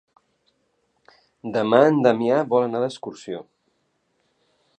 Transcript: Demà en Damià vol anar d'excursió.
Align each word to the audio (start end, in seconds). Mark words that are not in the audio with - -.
Demà 1.57 1.81
en 1.91 2.01
Damià 2.07 2.41
vol 2.55 2.67
anar 2.71 2.85
d'excursió. 2.85 3.45